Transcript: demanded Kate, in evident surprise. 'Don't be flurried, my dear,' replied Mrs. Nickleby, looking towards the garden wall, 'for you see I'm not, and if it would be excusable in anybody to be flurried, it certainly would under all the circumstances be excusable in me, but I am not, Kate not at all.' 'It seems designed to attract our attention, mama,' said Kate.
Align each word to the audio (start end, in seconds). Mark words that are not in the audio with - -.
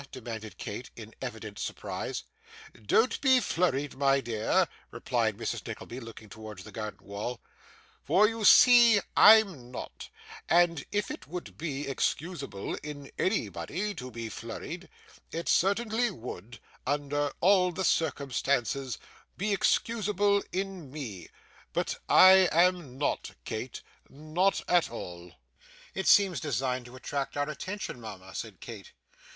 demanded 0.11 0.57
Kate, 0.57 0.89
in 0.95 1.13
evident 1.21 1.59
surprise. 1.59 2.23
'Don't 2.87 3.21
be 3.21 3.39
flurried, 3.39 3.95
my 3.95 4.19
dear,' 4.19 4.67
replied 4.89 5.37
Mrs. 5.37 5.67
Nickleby, 5.67 5.99
looking 5.99 6.27
towards 6.27 6.63
the 6.63 6.71
garden 6.71 7.01
wall, 7.05 7.39
'for 8.03 8.27
you 8.27 8.43
see 8.43 8.99
I'm 9.15 9.69
not, 9.69 10.09
and 10.49 10.83
if 10.91 11.11
it 11.11 11.27
would 11.27 11.55
be 11.55 11.87
excusable 11.87 12.73
in 12.81 13.11
anybody 13.19 13.93
to 13.93 14.09
be 14.09 14.27
flurried, 14.27 14.89
it 15.31 15.47
certainly 15.47 16.09
would 16.09 16.59
under 16.87 17.31
all 17.39 17.71
the 17.71 17.85
circumstances 17.85 18.97
be 19.37 19.53
excusable 19.53 20.41
in 20.51 20.91
me, 20.91 21.27
but 21.73 21.99
I 22.09 22.49
am 22.51 22.97
not, 22.97 23.35
Kate 23.45 23.83
not 24.09 24.63
at 24.67 24.89
all.' 24.89 25.33
'It 25.93 26.07
seems 26.07 26.39
designed 26.39 26.85
to 26.87 26.95
attract 26.95 27.37
our 27.37 27.47
attention, 27.51 28.01
mama,' 28.01 28.33
said 28.33 28.59
Kate. 28.59 28.93